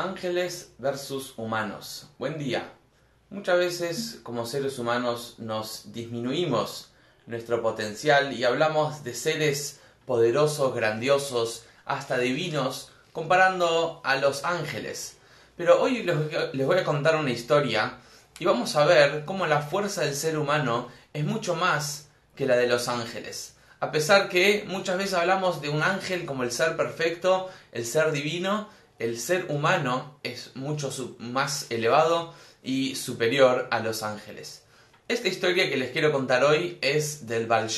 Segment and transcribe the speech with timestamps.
[0.00, 2.08] Ángeles versus humanos.
[2.18, 2.72] Buen día.
[3.28, 6.90] Muchas veces como seres humanos nos disminuimos
[7.26, 15.18] nuestro potencial y hablamos de seres poderosos, grandiosos, hasta divinos, comparando a los ángeles.
[15.58, 17.98] Pero hoy les voy a contar una historia
[18.38, 22.56] y vamos a ver cómo la fuerza del ser humano es mucho más que la
[22.56, 23.54] de los ángeles.
[23.80, 28.12] A pesar que muchas veces hablamos de un ángel como el ser perfecto, el ser
[28.12, 28.68] divino,
[29.00, 34.62] el ser humano es mucho más elevado y superior a los ángeles.
[35.08, 37.68] Esta historia que les quiero contar hoy es del Baal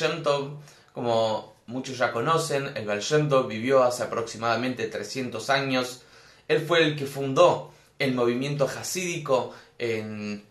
[0.93, 3.03] como muchos ya conocen, el Baal
[3.49, 6.03] vivió hace aproximadamente 300 años.
[6.49, 10.45] Él fue el que fundó el movimiento hasídico en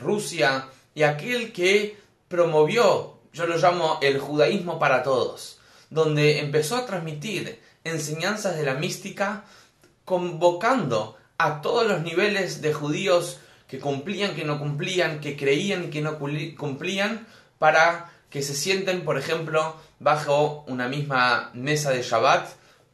[0.00, 1.98] Rusia y aquel que
[2.28, 8.74] promovió, yo lo llamo el judaísmo para todos, donde empezó a transmitir enseñanzas de la
[8.74, 9.44] mística
[10.06, 16.00] convocando a todos los niveles de judíos que cumplían, que no cumplían, que creían, que
[16.00, 17.26] no cumplían,
[17.58, 22.48] para que se sienten, por ejemplo, bajo una misma mesa de Shabbat,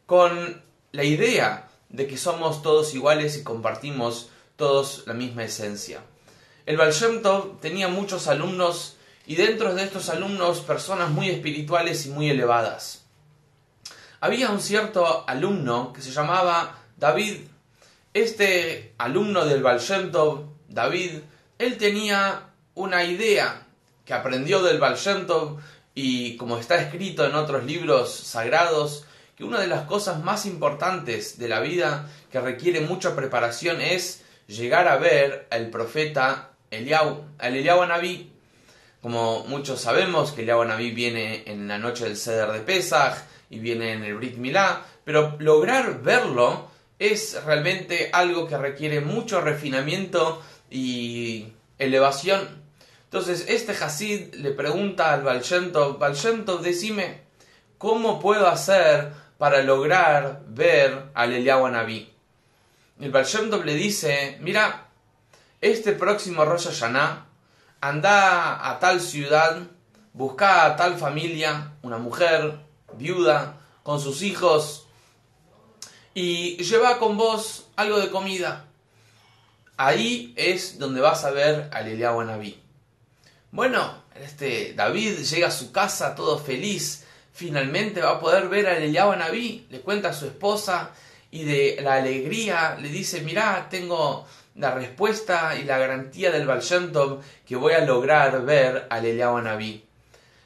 [0.06, 6.00] con la idea de que somos todos iguales y compartimos todos la misma esencia.
[6.64, 6.94] El Baal
[7.60, 8.96] tenía muchos alumnos
[9.26, 13.04] y dentro de estos alumnos personas muy espirituales y muy elevadas.
[14.20, 17.38] Había un cierto alumno que se llamaba David,
[18.14, 19.80] este alumno del Baal
[20.68, 21.10] David,
[21.58, 23.66] él tenía una idea
[24.04, 24.96] que aprendió del Baal
[25.96, 29.04] y como está escrito en otros libros sagrados,
[29.36, 34.22] que una de las cosas más importantes de la vida que requiere mucha preparación es
[34.46, 38.30] llegar a ver al profeta Eliau, al Eliau Anabí.
[39.00, 43.16] Como muchos sabemos que Eliau Anabí viene en la noche del Seder de Pesach
[43.50, 46.70] y viene en el Brit Milá, pero lograr verlo
[47.02, 52.62] es realmente algo que requiere mucho refinamiento y elevación.
[53.04, 57.22] Entonces, este Hasid le pregunta al Balshentov, Balshentov, decime,
[57.76, 62.08] ¿cómo puedo hacer para lograr ver al Eliyahu Naví?
[63.00, 64.86] El Balshentov le dice, mira,
[65.60, 67.26] este próximo Rosh Hashanah,
[67.80, 69.58] anda a tal ciudad,
[70.12, 72.60] busca a tal familia, una mujer,
[72.94, 74.86] viuda, con sus hijos,
[76.14, 78.66] y lleva con vos algo de comida.
[79.76, 82.60] Ahí es donde vas a ver al Eliyahu Naví.
[83.50, 87.04] Bueno, este David llega a su casa todo feliz.
[87.32, 89.66] Finalmente va a poder ver al Eliyahu Naví.
[89.70, 90.90] Le cuenta a su esposa
[91.30, 96.62] y de la alegría le dice, mirá, tengo la respuesta y la garantía del Baal
[97.46, 99.84] que voy a lograr ver al Eliyahu Naví.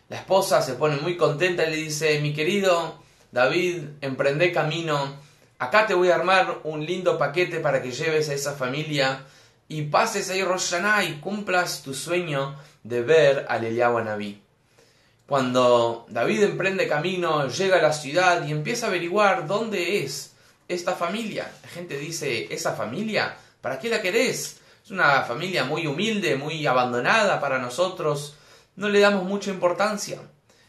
[0.09, 3.03] La esposa se pone muy contenta y le dice, mi querido
[3.33, 5.26] David, emprende camino
[5.59, 9.25] acá te voy a armar un lindo paquete para que lleves a esa familia
[9.69, 10.75] y pases ahí Rosh
[11.09, 14.43] y cumplas tu sueño de ver al Eliyahu Naví.
[15.27, 20.33] Cuando David emprende camino, llega a la ciudad y empieza a averiguar dónde es
[20.69, 21.51] esta familia.
[21.63, 23.37] La gente dice, ¿esa familia?
[23.61, 24.61] ¿Para qué la querés?
[24.85, 28.37] Es una familia muy humilde, muy abandonada para nosotros.
[28.77, 30.21] No le damos mucha importancia.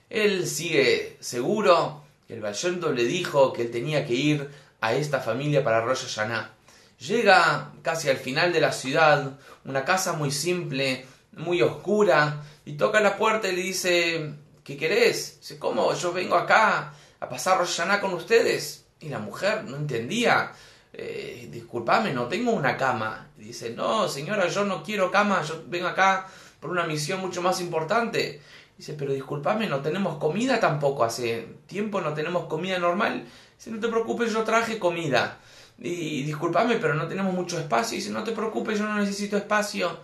[0.10, 4.50] Él sigue seguro que el Bayonto le dijo que él tenía que ir
[4.82, 6.52] a esta familia para Rosh Hashanah.
[7.00, 13.00] Llega casi al final de la ciudad, una casa muy simple, muy oscura, y toca
[13.00, 14.34] la puerta y le dice,
[14.64, 15.38] ¿qué querés?
[15.40, 15.94] Dice, ¿cómo?
[15.94, 18.86] Yo vengo acá a pasar Rosh Hashanah con ustedes.
[19.00, 20.52] Y la mujer no entendía,
[20.92, 23.30] eh, disculpame, no tengo una cama.
[23.38, 26.28] dice, no, señora, yo no quiero cama, yo vengo acá
[26.60, 28.42] por una misión mucho más importante.
[28.78, 33.26] Dice, pero discúlpame, no tenemos comida tampoco, hace tiempo no tenemos comida normal.
[33.58, 35.40] Dice, no te preocupes, yo traje comida.
[35.80, 37.98] Y discúlpame, pero no tenemos mucho espacio.
[37.98, 40.00] Dice, no te preocupes, yo no necesito espacio.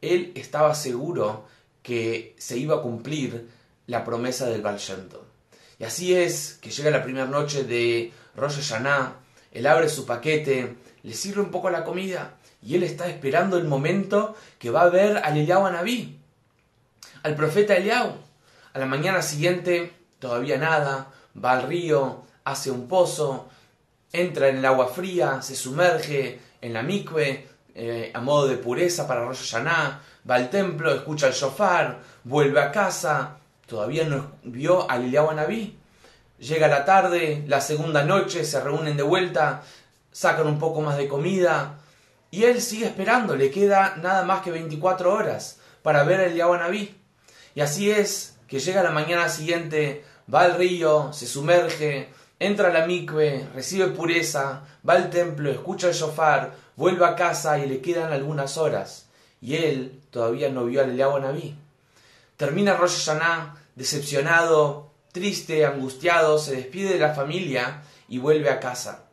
[0.00, 1.46] Él estaba seguro
[1.82, 3.48] que se iba a cumplir
[3.86, 4.78] la promesa del Baal
[5.78, 8.60] Y así es que llega la primera noche de Rosh
[9.52, 13.64] él abre su paquete, le sirve un poco la comida y él está esperando el
[13.64, 16.18] momento que va a ver al Eliyahu Anabí
[17.22, 18.14] al profeta Eliau.
[18.72, 21.10] A la mañana siguiente, todavía nada,
[21.42, 23.48] va al río, hace un pozo,
[24.12, 29.06] entra en el agua fría, se sumerge en la mikve, eh, a modo de pureza
[29.06, 34.88] para Rosh Hashanah, va al templo, escucha el shofar, vuelve a casa, todavía no vio
[34.88, 35.76] al Eliyahu Anabí.
[36.38, 39.62] Llega la tarde, la segunda noche, se reúnen de vuelta,
[40.12, 41.80] sacan un poco más de comida,
[42.30, 46.56] y él sigue esperando, le queda nada más que 24 horas para ver al Eliyahu.
[47.56, 52.72] Y así es que llega la mañana siguiente, va al río, se sumerge, entra a
[52.72, 57.80] la mikve, recibe pureza, va al templo, escucha el shofar, vuelve a casa y le
[57.80, 59.06] quedan algunas horas.
[59.40, 61.54] Y él todavía no vio al Eliyahu Naví.
[62.36, 69.04] Termina Rosh Hashanah, decepcionado, triste, angustiado, se despide de la familia y vuelve a casa.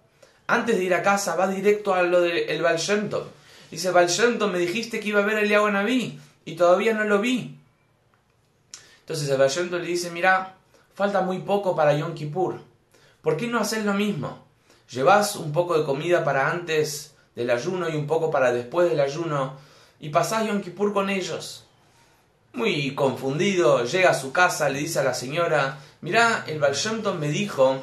[0.48, 2.80] Antes de ir a casa va directo a lo del de, Baal
[3.72, 4.10] Dice, Baal
[4.52, 7.58] me dijiste que iba a ver al Eliyahu Naví y todavía no lo vi.
[9.00, 10.56] Entonces el Baal le dice, mira,
[10.94, 12.73] falta muy poco para Yom Kippur.
[13.24, 14.46] ¿Por qué no haces lo mismo?
[14.92, 19.00] Llevas un poco de comida para antes del ayuno y un poco para después del
[19.00, 19.56] ayuno
[20.02, 21.64] y pasás Yom Kippur con ellos.
[22.52, 26.76] Muy confundido, llega a su casa, le dice a la señora, mira, el Baal
[27.18, 27.82] me dijo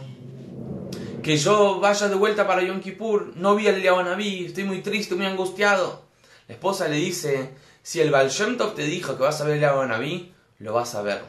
[1.23, 5.15] que yo vaya de vuelta para Yom Kippur, no vi al Naví, estoy muy triste,
[5.15, 6.03] muy angustiado.
[6.49, 8.31] La esposa le dice, si el Baal
[8.77, 11.23] te dijo que vas a ver el Naví, lo vas a ver.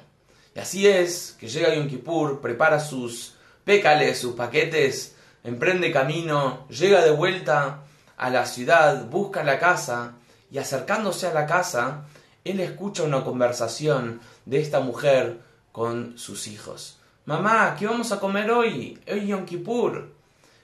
[0.54, 7.04] Y así es, que llega Yom Kippur, prepara sus pécales, sus paquetes, emprende camino, llega
[7.04, 7.80] de vuelta
[8.18, 10.14] a la ciudad, busca la casa,
[10.52, 12.04] y acercándose a la casa,
[12.44, 15.40] él escucha una conversación de esta mujer
[15.72, 16.98] con sus hijos.
[17.26, 19.00] Mamá, ¿qué vamos a comer hoy?
[19.10, 20.10] Hoy Yom Kippur.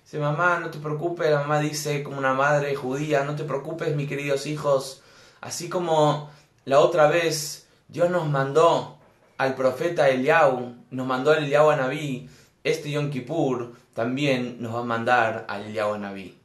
[0.04, 1.30] Dice, mamá, no te preocupes.
[1.30, 5.02] La mamá dice, como una madre judía, no te preocupes, mis queridos hijos.
[5.40, 6.32] Así como
[6.66, 8.98] la otra vez Dios nos mandó
[9.38, 12.30] al profeta Eliau, nos mandó al Eliau a Naví,
[12.68, 16.38] este Yom Kippur también nos va a mandar al Naví.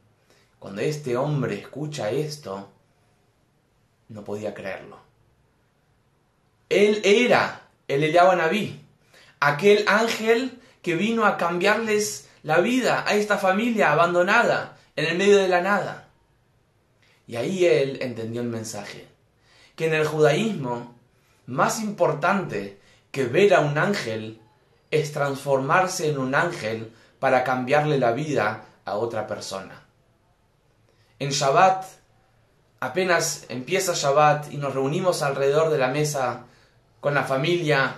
[0.59, 2.69] Cuando este hombre escucha esto,
[4.09, 4.97] no podía creerlo.
[6.69, 8.79] Él era el Naví
[9.39, 15.37] aquel ángel que vino a cambiarles la vida a esta familia abandonada en el medio
[15.37, 16.07] de la nada.
[17.27, 19.05] Y ahí él entendió el mensaje,
[19.75, 20.95] que en el judaísmo
[21.45, 22.79] más importante
[23.11, 24.39] que ver a un ángel
[24.99, 29.83] es transformarse en un ángel para cambiarle la vida a otra persona.
[31.19, 31.85] En Shabbat,
[32.79, 36.45] apenas empieza Shabbat y nos reunimos alrededor de la mesa
[36.99, 37.95] con la familia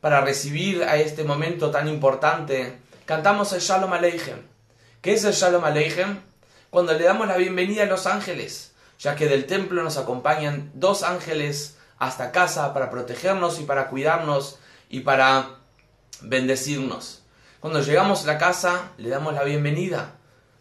[0.00, 4.38] para recibir a este momento tan importante, cantamos el Shalom Aleichem.
[5.02, 6.20] ¿Qué es el Shalom Aleichem?
[6.70, 11.02] Cuando le damos la bienvenida a los ángeles, ya que del templo nos acompañan dos
[11.02, 15.59] ángeles hasta casa para protegernos y para cuidarnos y para
[16.22, 17.22] bendecirnos.
[17.60, 20.16] Cuando llegamos a la casa, le damos la bienvenida.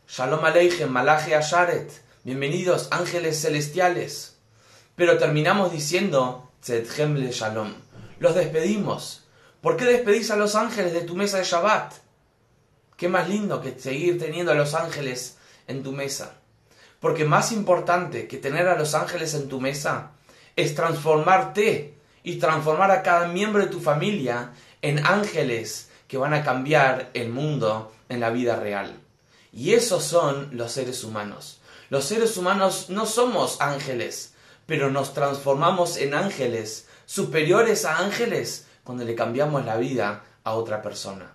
[0.08, 1.92] Shalom Aleichem, Malaje Asharet.
[2.24, 4.38] Bienvenidos, ángeles celestiales.
[4.96, 7.74] Pero terminamos diciendo, Tzedhem le Shalom.
[8.20, 9.26] Los despedimos.
[9.62, 11.94] ¿Por qué despedís a los ángeles de tu mesa de Shabbat?
[12.96, 16.36] Qué más lindo que seguir teniendo a los ángeles en tu mesa.
[17.00, 20.12] Porque más importante que tener a los ángeles en tu mesa
[20.56, 26.44] es transformarte y transformar a cada miembro de tu familia en ángeles que van a
[26.44, 29.00] cambiar el mundo en la vida real.
[29.52, 31.60] Y esos son los seres humanos.
[31.90, 34.34] Los seres humanos no somos ángeles,
[34.66, 40.82] pero nos transformamos en ángeles superiores a ángeles cuando le cambiamos la vida a otra
[40.82, 41.34] persona.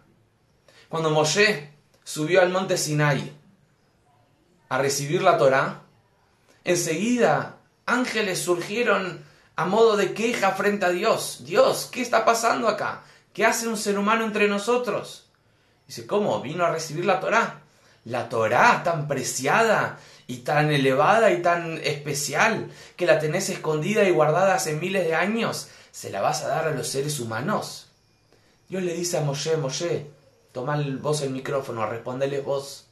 [0.89, 1.73] Cuando Moshe
[2.05, 3.33] subió al monte Sinai
[4.69, 5.83] a recibir la Torá,
[6.63, 7.57] enseguida
[7.87, 9.25] ángeles surgieron
[9.57, 11.43] a modo de queja frente a Dios.
[11.45, 13.03] Dios, ¿qué está pasando acá?
[13.35, 15.27] ¿Qué hace un ser humano entre nosotros?
[15.87, 16.41] Dice, ¿cómo?
[16.41, 17.61] Vino a recibir la Torá.
[18.07, 24.11] La Torá tan preciada y tan elevada y tan especial que la tenés escondida y
[24.11, 27.87] guardada hace miles de años ¿se la vas a dar a los seres humanos?
[28.69, 30.07] Dios le dice a Moshe, Moshe,
[30.51, 32.87] toma vos el micrófono, respondele vos.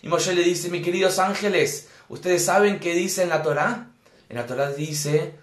[0.00, 3.88] Y Moshe le dice, mis queridos ángeles, ¿ustedes saben qué dice en la Torá?
[4.28, 5.34] En la Torá dice,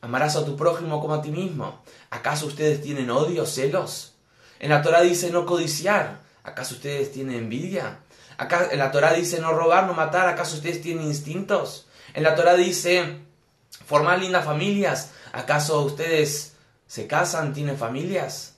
[0.00, 1.82] amarás a tu prójimo como a ti mismo.
[2.10, 4.14] ¿Acaso ustedes tienen odio, celos?
[4.58, 6.20] En la Torá dice no codiciar.
[6.42, 8.00] ¿Acaso ustedes tienen envidia?
[8.38, 10.28] Acá, en la Torá dice no robar, no matar.
[10.28, 11.86] ¿Acaso ustedes tienen instintos?
[12.14, 13.20] En la Torá dice
[13.86, 15.10] formar lindas familias.
[15.32, 16.54] ¿Acaso ustedes
[16.86, 18.54] se casan, tienen familias?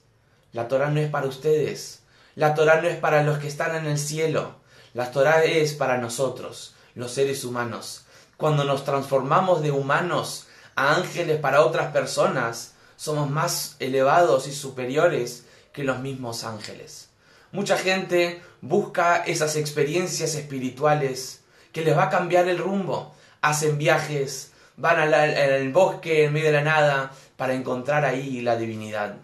[0.53, 2.03] La Torah no es para ustedes.
[2.35, 4.55] La Torah no es para los que están en el cielo.
[4.93, 8.05] La Torah es para nosotros, los seres humanos.
[8.37, 15.45] Cuando nos transformamos de humanos a ángeles para otras personas, somos más elevados y superiores
[15.71, 17.09] que los mismos ángeles.
[17.51, 23.13] Mucha gente busca esas experiencias espirituales que les va a cambiar el rumbo.
[23.41, 29.17] Hacen viajes, van al, bosque en medio de la nada para encontrar ahí la divinidad.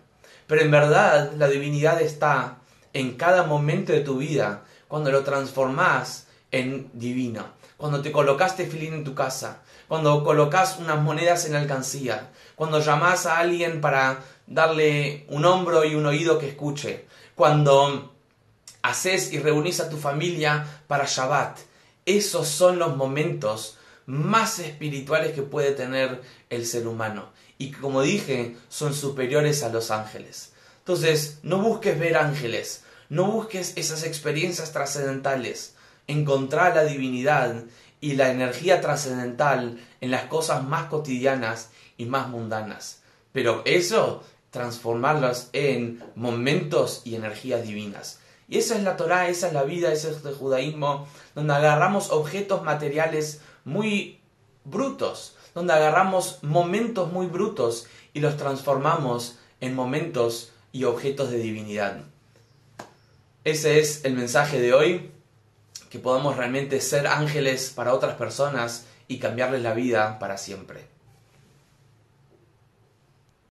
[0.45, 2.57] Pero en verdad la divinidad está
[2.93, 7.45] en cada momento de tu vida cuando lo transformás en divino.
[7.77, 12.79] Cuando te colocaste filín en tu casa, cuando colocas unas monedas en la alcancía, cuando
[12.79, 18.13] llamas a alguien para darle un hombro y un oído que escuche, cuando
[18.83, 21.57] haces y reunís a tu familia para Shabbat.
[22.05, 27.29] Esos son los momentos más espirituales que puede tener el ser humano.
[27.57, 30.53] Y como dije, son superiores a los ángeles.
[30.79, 35.73] Entonces, no busques ver ángeles, no busques esas experiencias trascendentales.
[36.05, 37.63] Encontrar la divinidad
[38.01, 43.01] y la energía trascendental en las cosas más cotidianas y más mundanas.
[43.31, 48.19] Pero eso, transformarlas en momentos y energías divinas.
[48.47, 52.09] Y esa es la Torah, esa es la vida, ese es el judaísmo, donde agarramos
[52.09, 54.19] objetos materiales muy
[54.63, 62.01] brutos, donde agarramos momentos muy brutos y los transformamos en momentos y objetos de divinidad.
[63.43, 65.11] Ese es el mensaje de hoy,
[65.89, 70.88] que podamos realmente ser ángeles para otras personas y cambiarles la vida para siempre.